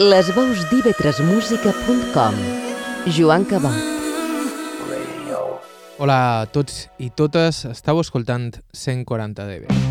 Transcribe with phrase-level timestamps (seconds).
[0.00, 2.38] Les veus d'ivetresmusica.com
[3.12, 3.76] Joan Cabot
[6.00, 9.89] Hola a tots i totes, estàu escoltant 140 dB.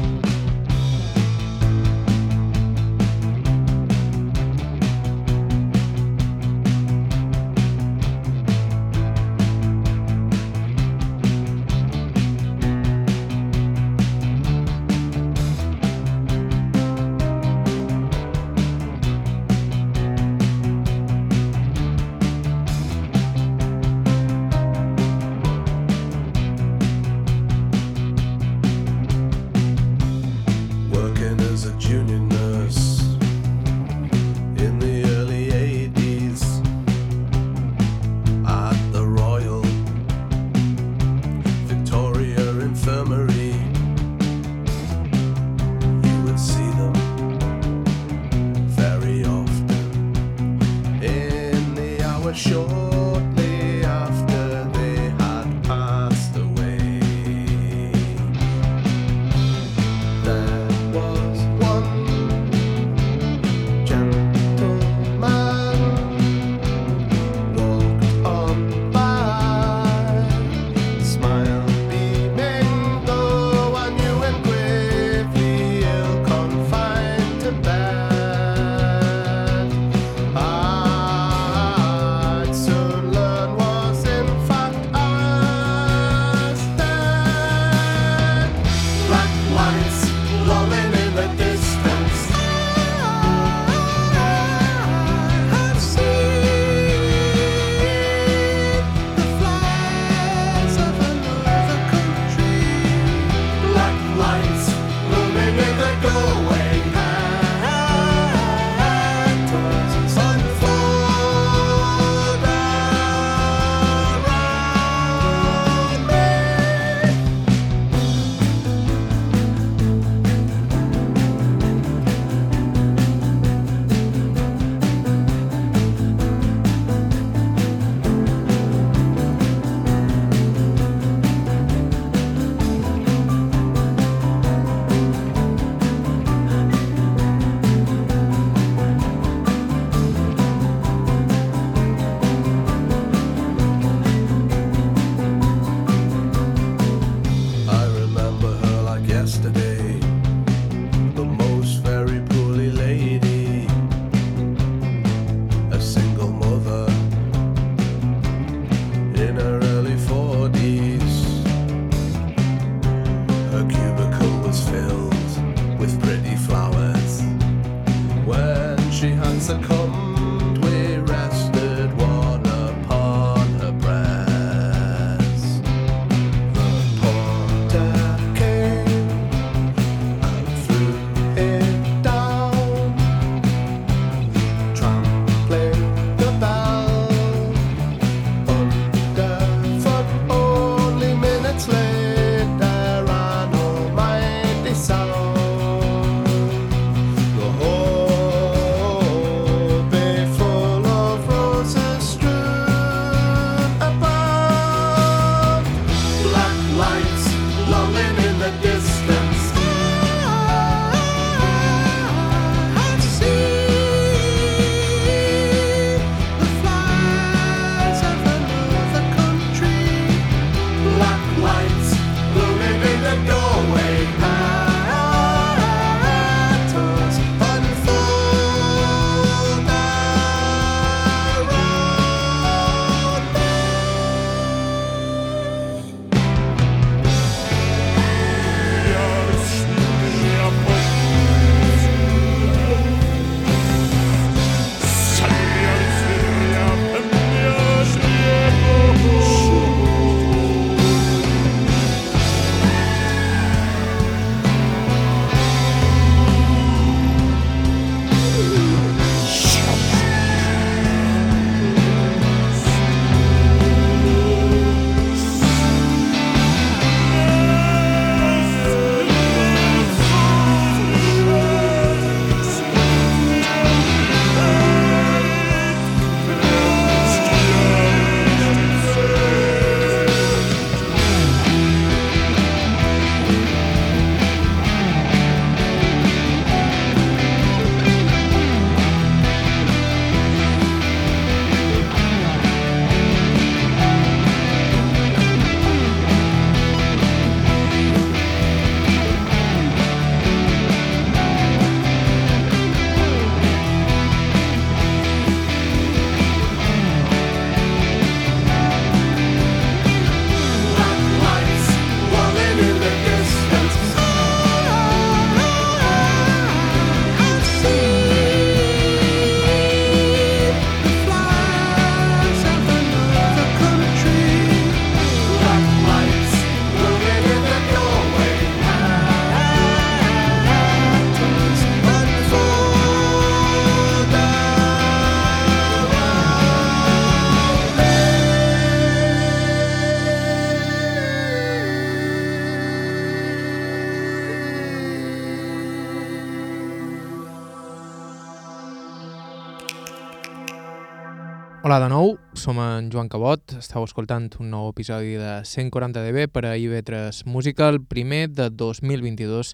[351.70, 356.42] Hola de nou, som en Joan Cabot, estàu escoltant un nou episodi de 140dB per
[356.50, 359.52] a IB3 Música, el primer de 2022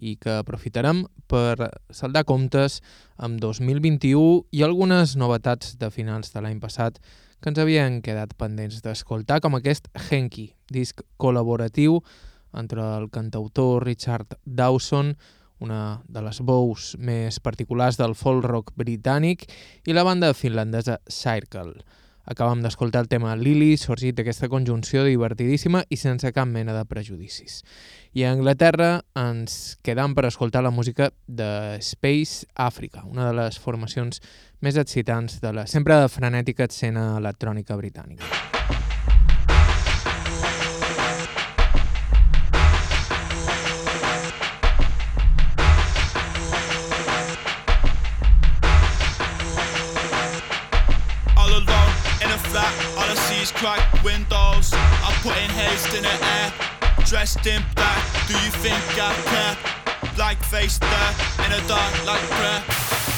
[0.00, 2.78] i que aprofitarem per saldar comptes
[3.20, 6.96] amb 2021 i algunes novetats de finals de l'any passat
[7.44, 12.00] que ens havien quedat pendents d'escoltar, com aquest Henky, disc col·laboratiu
[12.56, 15.18] entre el cantautor Richard Dawson,
[15.62, 19.46] una de les veus més particulars del folk rock britànic,
[19.86, 21.78] i la banda finlandesa Circle.
[22.24, 27.62] Acabam d'escoltar el tema Lily, sorgit d'aquesta conjunció divertidíssima i sense cap mena de prejudicis.
[28.14, 33.58] I a Anglaterra ens quedam per escoltar la música de Space Africa, una de les
[33.58, 34.22] formacions
[34.62, 38.51] més excitants de la sempre frenètica escena electrònica britànica.
[53.54, 54.72] Cracked windows.
[54.74, 56.52] I'm putting haste in the air,
[57.06, 58.02] dressed in black.
[58.26, 59.56] Do you think I care?
[60.16, 61.10] Black face there
[61.44, 62.62] in the dark like prayer.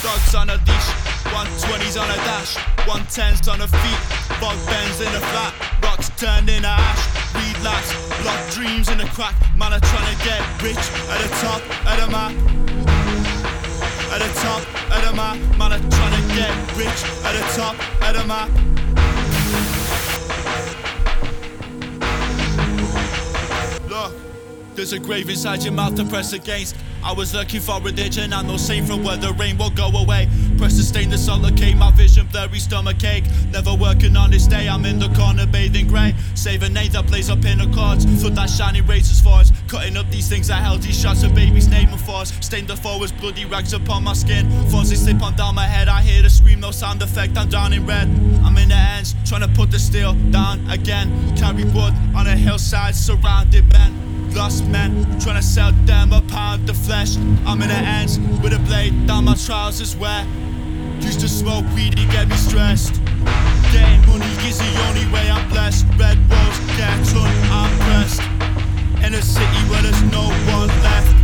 [0.02, 0.88] Dogs on a leash,
[1.32, 4.00] 120s on a dash, 110s on a feet.
[4.40, 7.02] Bog bends in a flat, rocks turned into ash.
[7.34, 7.92] Relax,
[8.22, 9.34] block dreams in a crack.
[9.56, 12.64] Man, I'm trying to get rich at the top of the map
[14.14, 14.62] at the top
[14.94, 15.36] of the map.
[15.58, 17.74] Man, I'm trying to get rich at the top
[18.06, 18.73] of the map.
[24.74, 26.76] There's a grave inside your mouth to press against.
[27.02, 30.28] I was looking for religion and no saint from where the rain will go away.
[30.58, 33.22] Press to stain the solacate, my vision blurry stomach ache.
[33.52, 36.14] Never working on this day, I'm in the corner bathing grey.
[36.34, 38.04] Save a name that plays up in the cards.
[38.20, 39.52] Flood that shiny razors for us.
[39.68, 42.32] Cutting up these things, I held these shots of babies' name and force.
[42.40, 44.50] Stain the forwards, bloody rags upon my skin.
[44.68, 47.72] Fuzzy slip on down my head, I hear the scream, no sound effect, I'm down
[47.72, 48.08] in red.
[48.44, 51.08] I'm in the ends, trying to put the steel down again.
[51.36, 54.34] Carry wood on a hillside, surrounded men.
[54.34, 57.16] Lost men, trying to sell them a pound of flesh.
[57.46, 60.26] I'm in the ends with a blade down my trousers where
[61.00, 63.00] used to smoke weed to get me stressed.
[63.72, 65.86] Getting money is the only way I'm blessed.
[65.98, 68.22] Red rose, get ton, I'm pressed.
[69.04, 71.14] In a city where there's no one left.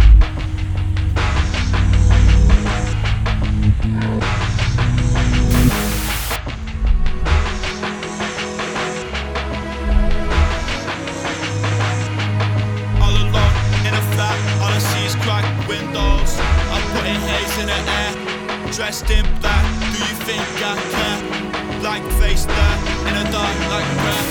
[13.10, 13.55] all alone
[13.86, 14.36] in a flat.
[14.62, 16.32] All I see is cracked windows.
[16.72, 18.09] I'm putting haze in the air,
[18.72, 19.65] dressed in black.
[19.93, 21.81] Do you think I care?
[21.81, 22.77] Black face there
[23.08, 24.27] in the dark like prayer.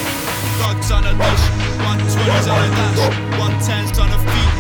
[0.60, 1.46] Dogs on a leash,
[1.84, 3.00] 120s on a dash,
[3.38, 4.59] 110s on a feet.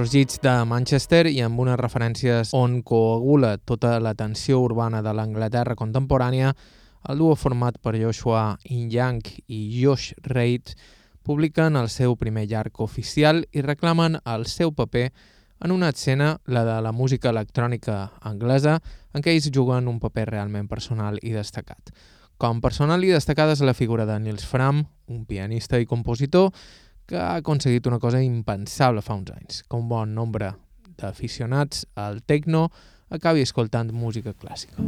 [0.00, 5.74] Sorgits de Manchester i amb unes referències on coagula tota la tensió urbana de l'Anglaterra
[5.76, 6.54] contemporània,
[7.12, 9.20] el duo format per Joshua Inyang
[9.52, 10.72] i Josh Reid
[11.26, 15.10] publiquen el seu primer llarg oficial i reclamen el seu paper
[15.60, 18.78] en una escena, la de la música electrònica anglesa,
[19.12, 21.92] en què ells juguen un paper realment personal i destacat.
[22.40, 26.54] Com personal i destacada és la figura de Nils Fram, un pianista i compositor
[27.10, 30.52] que ha aconseguit una cosa impensable fa uns anys, que un bon nombre
[31.00, 32.68] d'aficionats al techno
[33.10, 34.78] acabi escoltant música clàssica.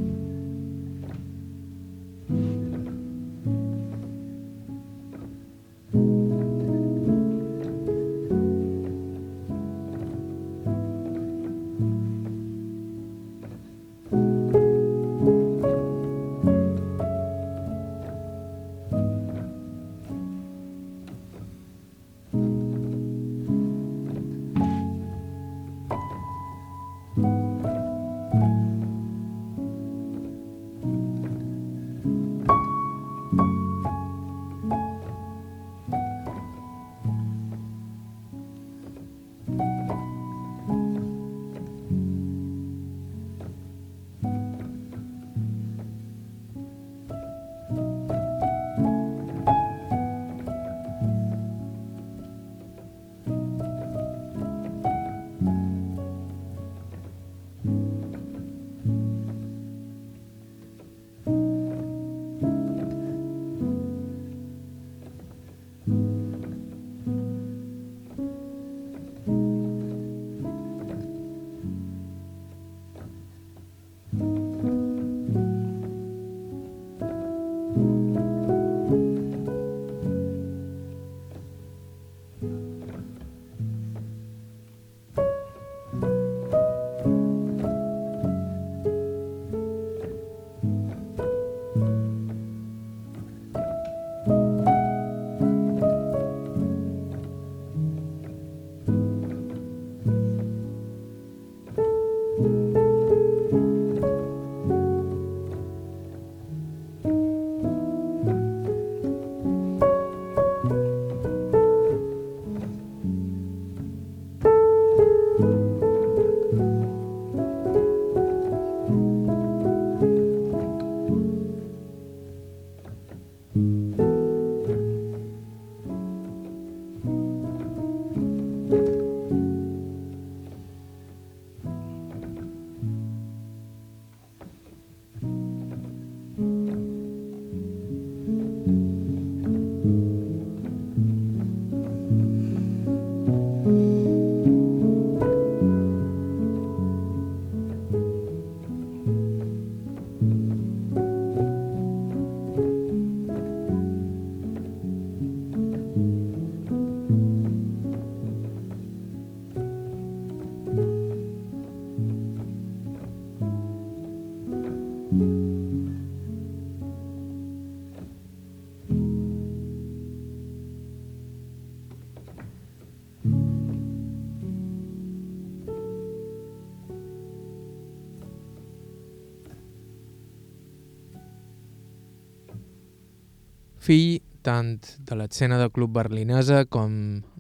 [183.83, 186.93] Fill tant de l'escena de club berlinesa com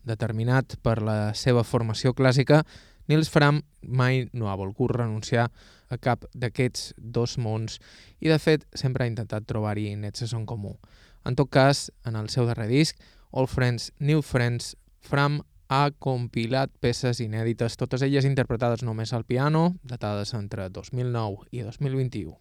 [0.03, 2.65] determinat per la seva formació clàssica,
[3.07, 5.45] Nils Fram mai no ha volgut renunciar
[5.87, 7.79] a cap d'aquests dos mons
[8.19, 10.75] i, de fet, sempre ha intentat trobar-hi nexes en comú.
[11.23, 12.99] En tot cas, en el seu darrer disc,
[13.31, 19.77] All Friends, New Friends, Fram ha compilat peces inèdites, totes elles interpretades només al piano,
[19.87, 22.35] datades entre 2009 i 2021.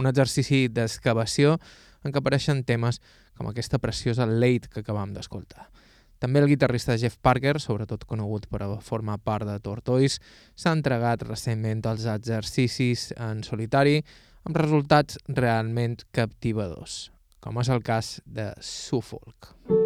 [0.00, 1.58] Un exercici d'excavació
[2.04, 3.00] en què apareixen temes
[3.36, 5.68] com aquesta preciosa Late que acabam d'escoltar.
[6.22, 10.22] També el guitarrista Jeff Parker, sobretot conegut per formar part de Tortoise,
[10.56, 14.00] s'ha entregat recentment als exercicis en solitari
[14.44, 17.10] amb resultats realment captivadors,
[17.44, 19.83] com és el cas de Suffolk.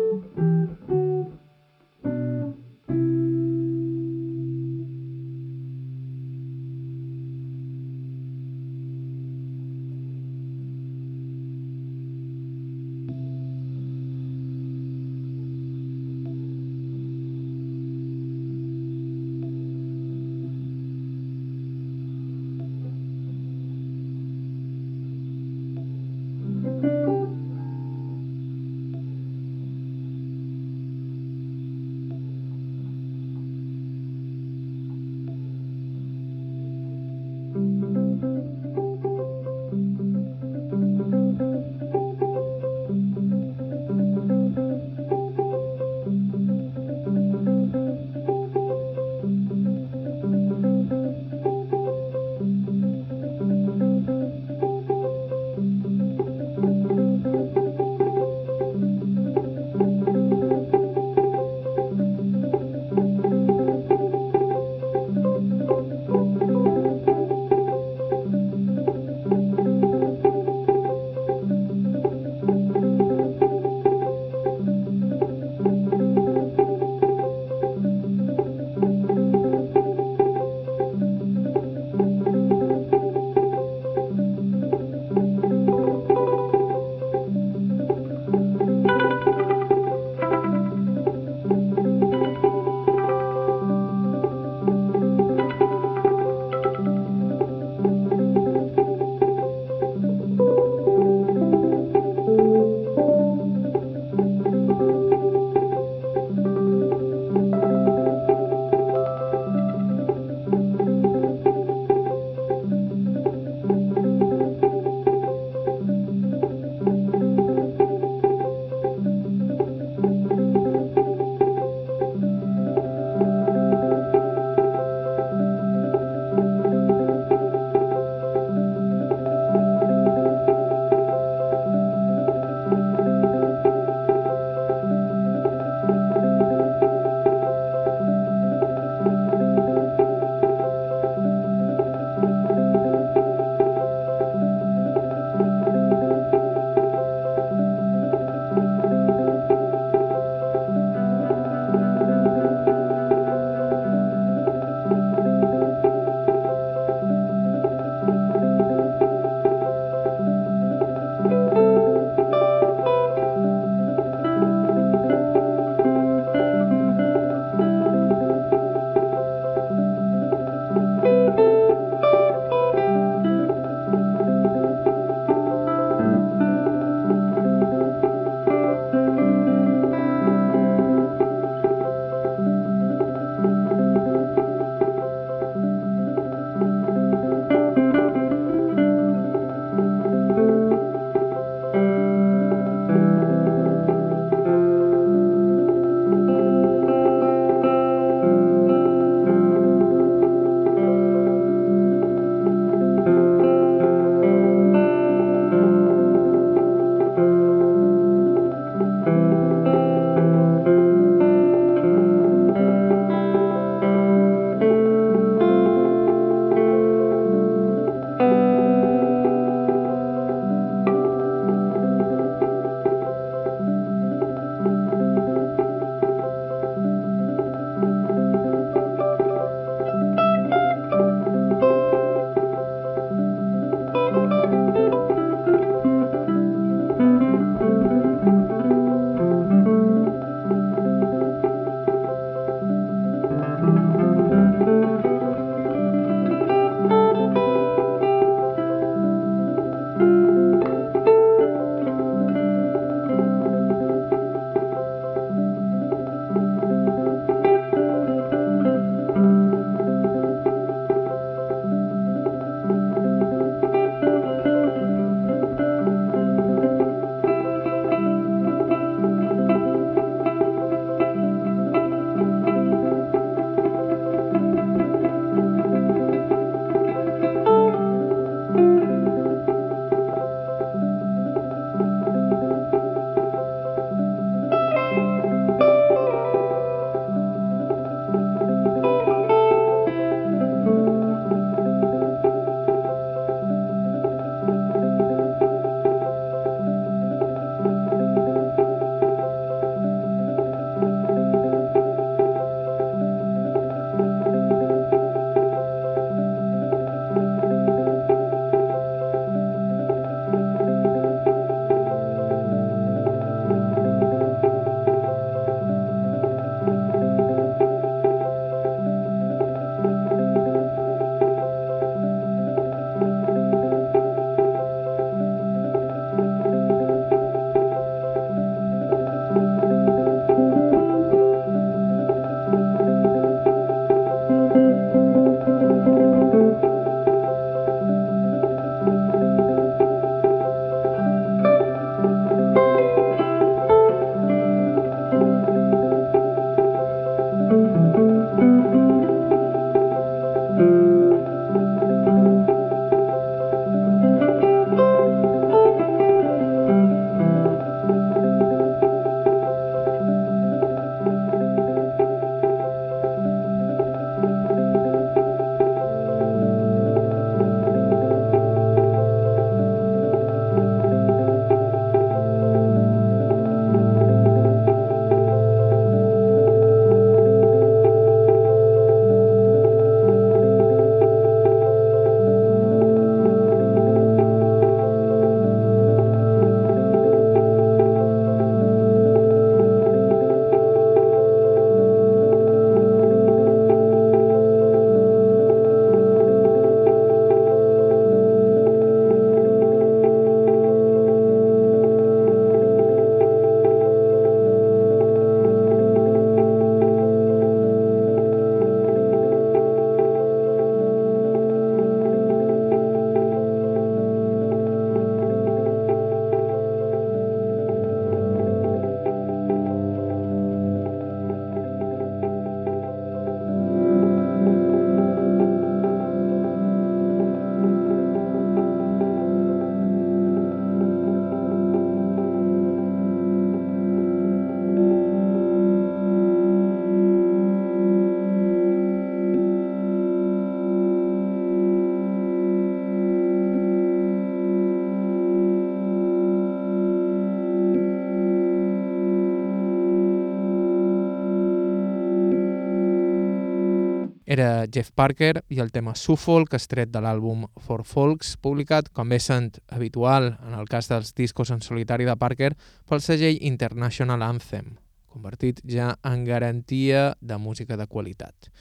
[454.38, 459.18] Era Jeff Parker i el tema Suffolk, estret de l'àlbum For Folks, publicat, com bé
[459.18, 462.52] sent habitual en el cas dels discos en solitari de Parker,
[462.86, 464.76] pel segell International Anthem,
[465.10, 468.52] convertit ja en garantia de música de qualitat.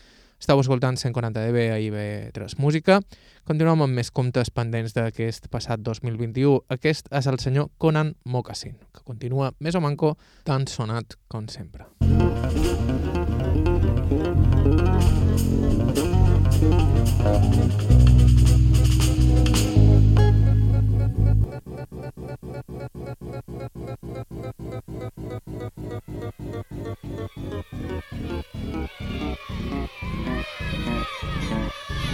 [0.41, 2.97] Estau escoltant 140 dB a IB3 Música.
[3.45, 6.57] Continuem amb més comptes pendents d'aquest passat 2021.
[6.73, 11.85] Aquest és el senyor Conan Moccasin, que continua més o manco tan sonat com sempre.
[12.01, 13.36] De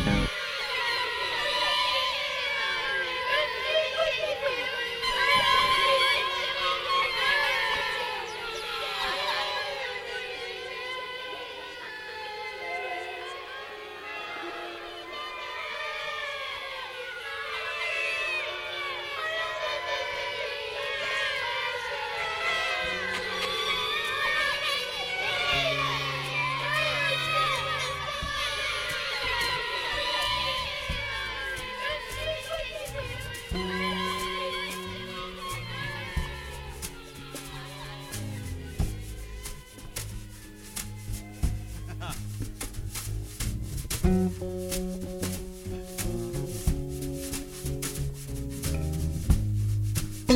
[0.05, 0.42] Yeah.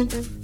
[0.07, 0.36] Thank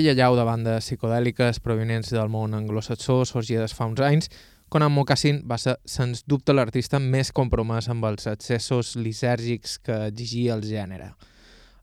[0.00, 4.30] aquella llau de bandes psicodèliques provenents del món anglosaxó sorgides fa uns anys,
[4.72, 10.54] Conan Mocassin va ser, sens dubte, l'artista més compromès amb els excessos lisèrgics que exigia
[10.56, 11.10] el gènere.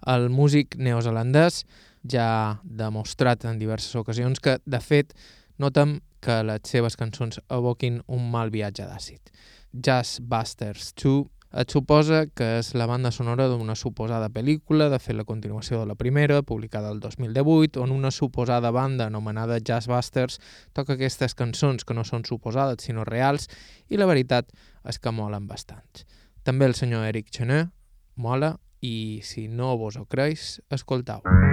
[0.10, 1.62] El músic neozelandès
[2.10, 5.14] ja ha demostrat en diverses ocasions que, de fet,
[5.62, 9.30] notem que les seves cançons evoquin un mal viatge d'àcid.
[9.78, 11.22] Jazz Busters 2
[11.54, 15.88] et suposa que és la banda sonora d'una suposada pel·lícula, de fet la continuació de
[15.88, 20.42] la primera, publicada el 2018, on una suposada banda anomenada Jazz Busters
[20.74, 23.48] toca aquestes cançons que no són suposades sinó reals
[23.88, 24.52] i la veritat
[24.88, 26.04] és que molen bastant.
[26.44, 27.72] També el senyor Eric Chenet
[28.16, 31.24] mola i si no vos ho creus, escoltau.
[31.24, 31.47] Say,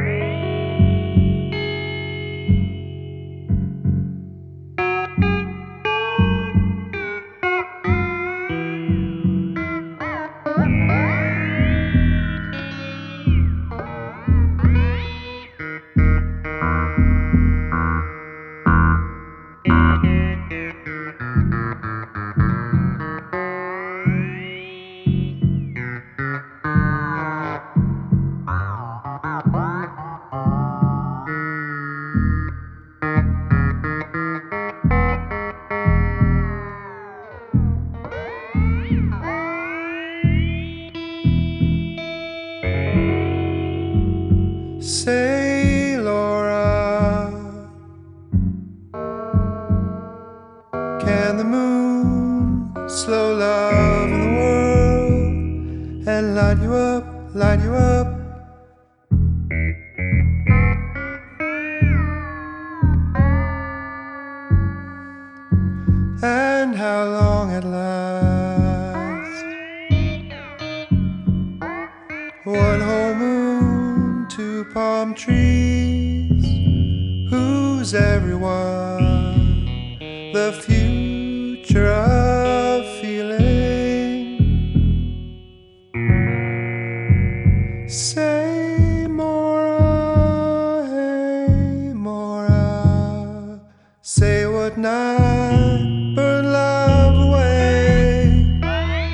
[94.74, 98.58] What night burn love away.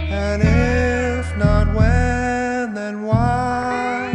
[0.08, 4.10] And if not when, then why?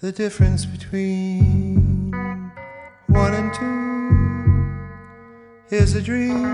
[0.00, 2.12] The difference between
[3.08, 4.12] one and two
[5.76, 6.44] is a dream.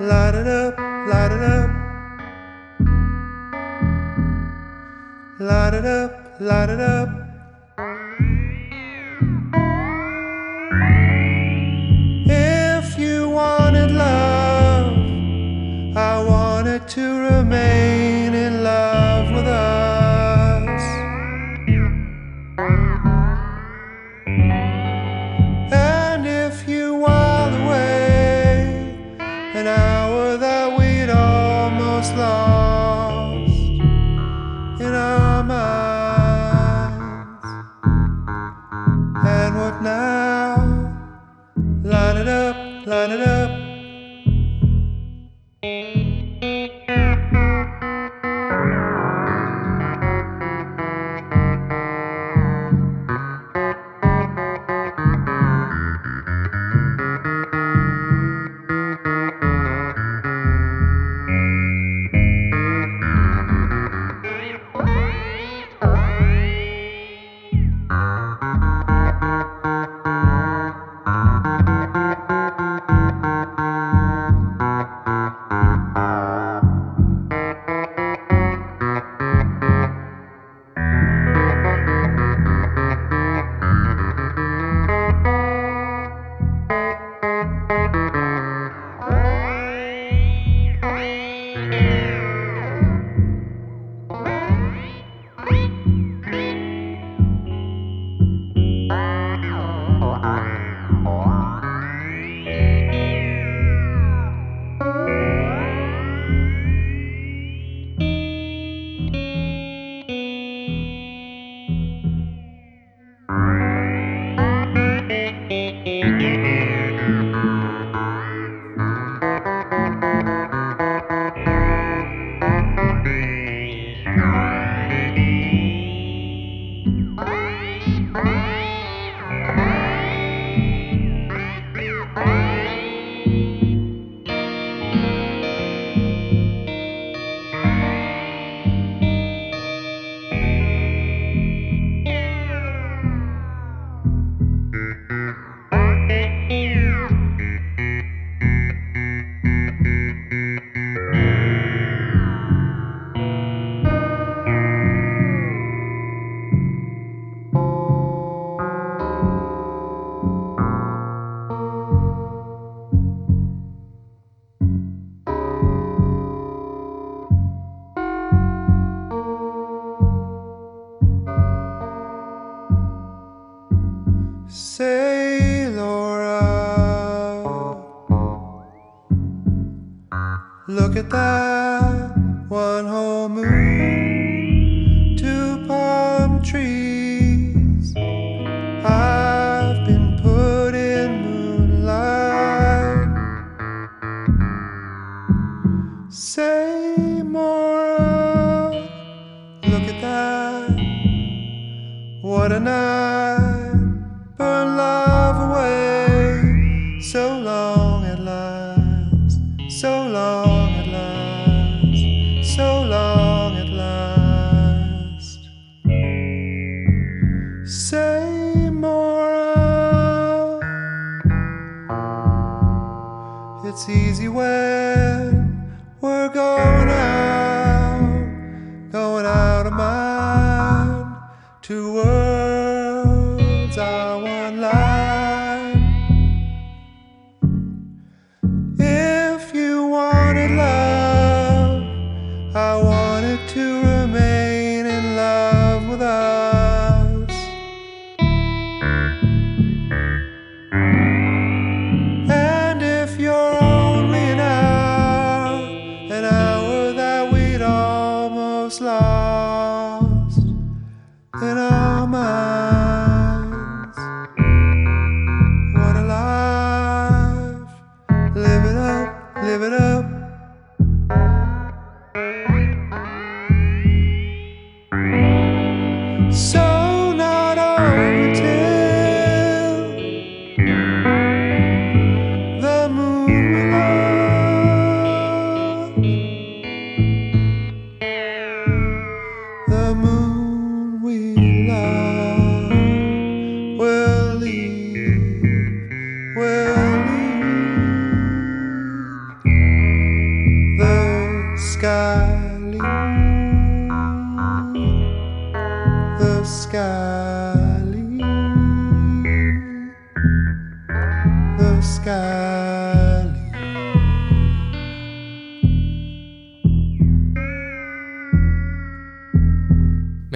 [0.00, 1.70] Light it up, light it up.
[5.38, 7.19] Light it up, light it up.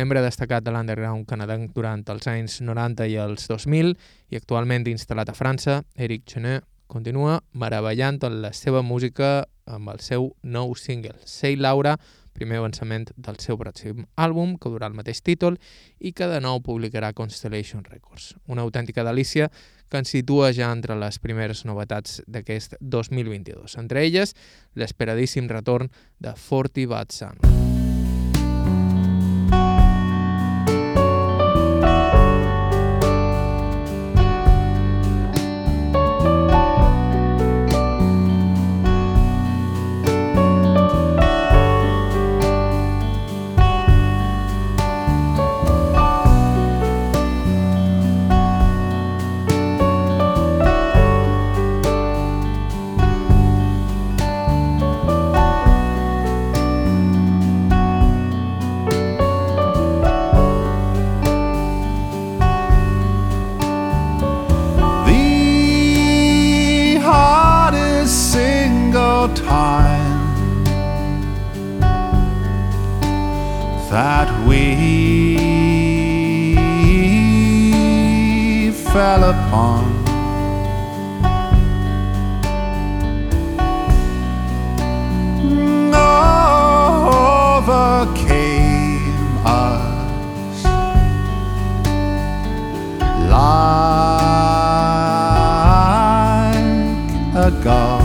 [0.04, 3.94] Membre destacat de l'underground canadenc durant els anys 90 i els 2000
[4.34, 10.02] i actualment instal·lat a França, Eric Chenet continua meravellant en la seva música amb el
[10.04, 11.96] seu nou single, Say Laura,
[12.36, 15.56] primer avançament del seu pròxim àlbum, que durà el mateix títol
[16.00, 18.34] i que de nou publicarà Constellation Records.
[18.44, 19.48] Una autèntica delícia
[19.88, 23.78] que ens situa ja entre les primeres novetats d'aquest 2022.
[23.80, 24.36] Entre elles,
[24.76, 25.88] l'esperadíssim retorn
[26.20, 27.40] de Forty Bad Sun.
[97.64, 98.02] God.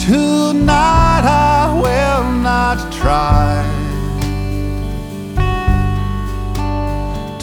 [0.00, 3.62] Tonight I will not try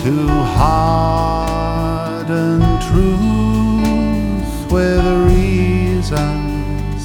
[0.03, 7.01] to harden truth with reasons.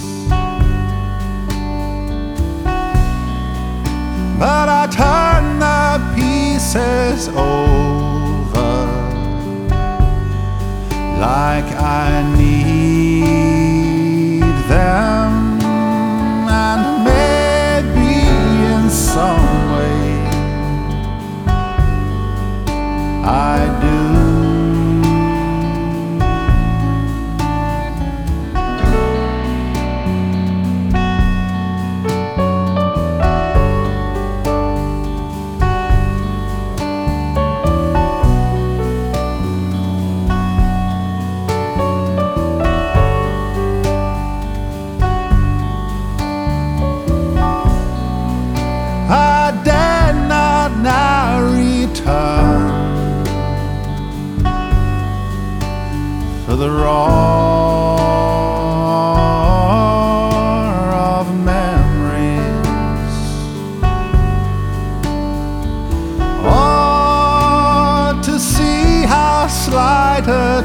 [4.39, 7.66] But I turn the pieces over
[11.27, 13.23] like I need
[14.69, 15.33] them,
[16.65, 18.13] and maybe
[18.73, 20.03] in some way
[23.25, 24.06] I do.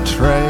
[0.05, 0.40] Train.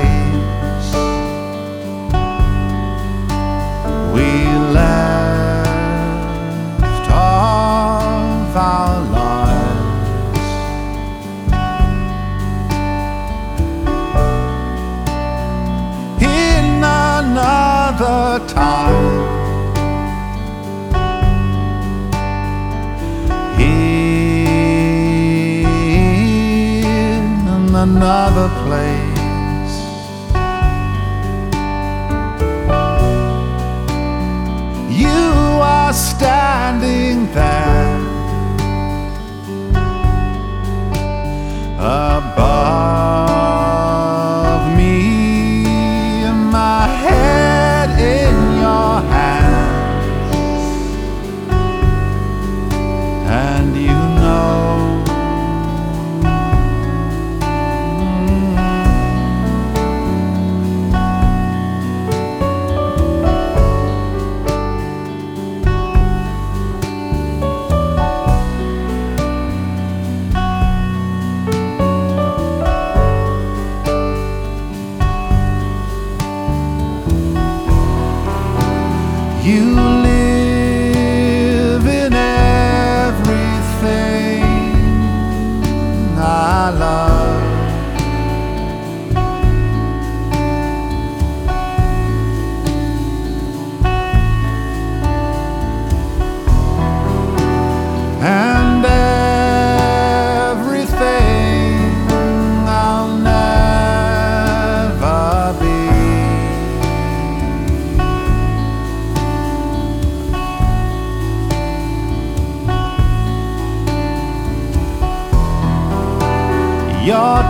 [37.33, 37.70] path.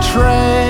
[0.02, 0.61] Train.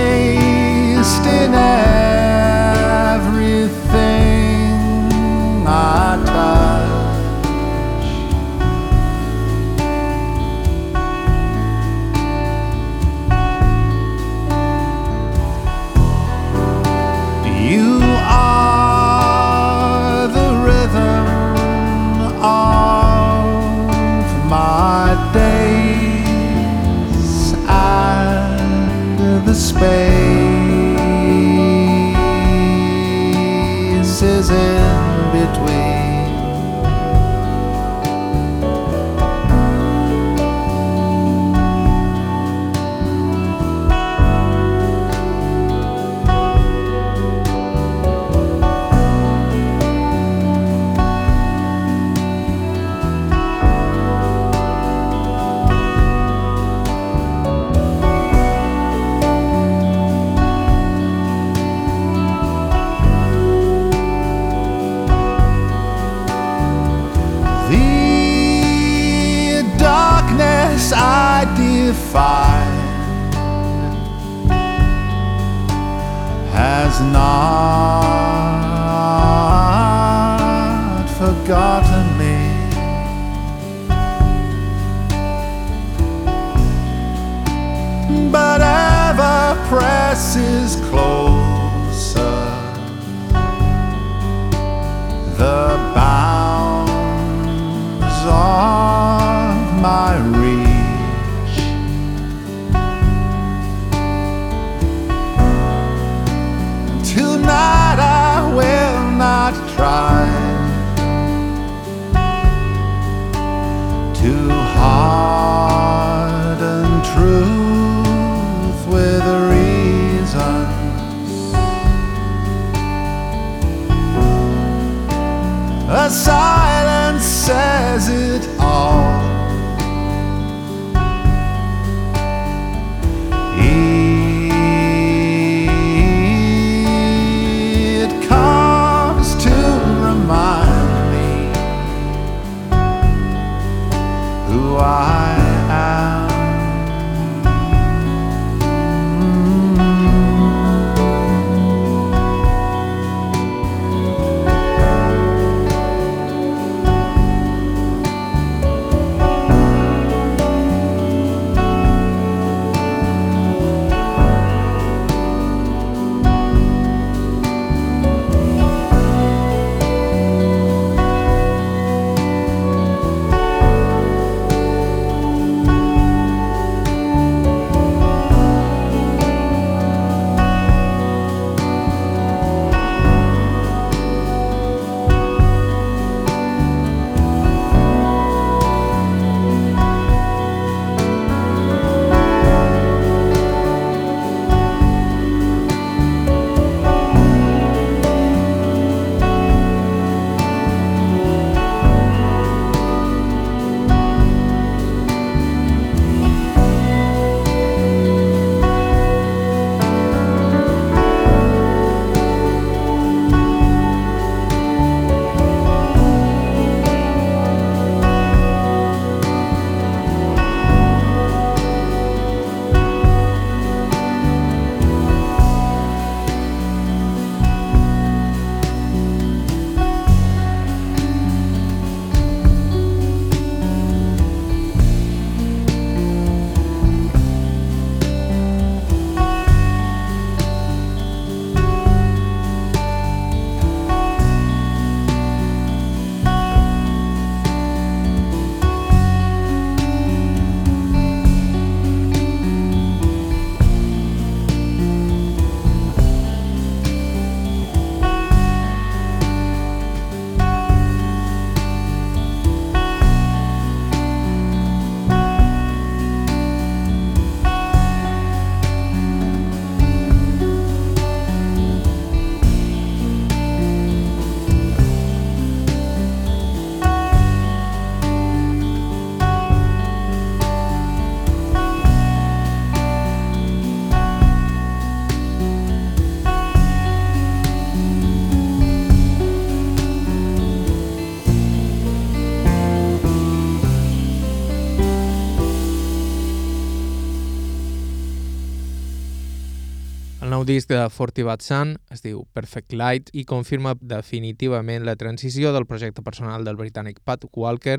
[300.42, 305.68] Nou disc de Fortivat Sun es diu Perfect Light i confirma definitivament la transició del
[305.70, 307.76] projecte personal del britànic Pat Walker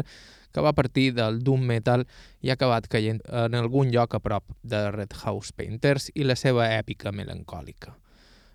[0.56, 2.06] que va partir del Doom Metal
[2.40, 6.38] i ha acabat caient en algun lloc a prop de Red House Painters i la
[6.40, 7.98] seva èpica melancòlica.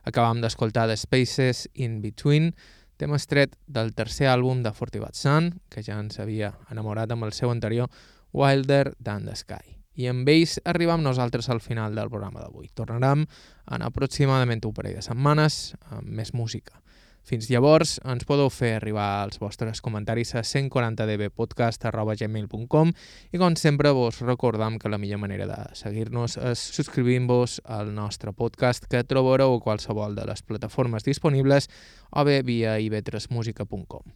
[0.09, 2.55] Acabam d'escoltar The Spaces in Between,
[2.97, 7.37] tema estret del tercer àlbum de Fortivat Sun, que ja ens havia enamorat amb el
[7.37, 7.93] seu anterior
[8.33, 9.77] Wilder Than the Sky.
[9.99, 12.69] I amb ells arribam nosaltres al final del programa d'avui.
[12.71, 13.25] Tornarem
[13.71, 16.81] en aproximadament un parell de setmanes amb més música.
[17.29, 22.93] Fins llavors, ens podeu fer arribar els vostres comentaris a 140dbpodcast.gmail.com
[23.35, 28.33] i com sempre vos recordam que la millor manera de seguir-nos és subscrivint-vos al nostre
[28.33, 31.69] podcast que trobareu a qualsevol de les plataformes disponibles
[32.17, 34.09] o bé via ib3musica.com.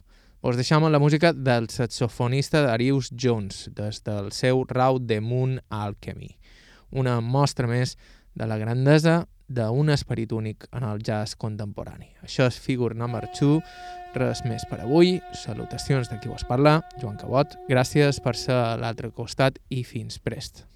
[0.43, 5.61] Us deixam amb la música del saxofonista Darius Jones des del seu Raw the Moon
[5.69, 6.33] Alchemy,
[6.89, 7.93] una mostra més
[8.33, 12.11] de la grandesa d'un esperit únic en el jazz contemporani.
[12.23, 13.61] Això és Figure Number 2,
[14.17, 18.77] res més per avui, salutacions de qui vos parla, Joan Cabot, gràcies per ser a
[18.77, 20.67] l'altre costat i fins prest.